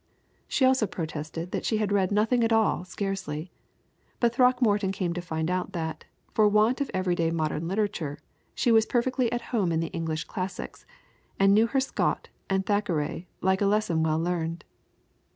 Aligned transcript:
She 0.47 0.65
also 0.65 0.87
protested 0.87 1.51
that 1.51 1.63
she 1.63 1.77
had 1.77 1.91
read 1.91 2.11
nothing 2.11 2.43
at 2.43 2.51
all 2.51 2.83
scarcely; 2.83 3.51
but 4.19 4.33
Throckmorton 4.33 4.91
came 4.91 5.13
to 5.13 5.21
find 5.21 5.51
out 5.51 5.73
that, 5.73 6.05
for 6.33 6.47
want 6.49 6.81
of 6.81 6.87
the 6.87 6.95
every 6.97 7.13
day 7.13 7.29
modern 7.29 7.67
literature, 7.67 8.17
she 8.55 8.71
was 8.71 8.87
perfectly 8.87 9.31
at 9.31 9.41
home 9.53 9.71
in 9.71 9.79
the 9.79 9.89
English 9.93 10.23
classics, 10.23 10.87
and 11.39 11.53
knew 11.53 11.67
her 11.67 11.79
Scott 11.79 12.29
and 12.49 12.65
Thackeray 12.65 13.27
like 13.41 13.61
a 13.61 13.67
lesson 13.67 14.01
well 14.01 14.17
learned. 14.17 14.65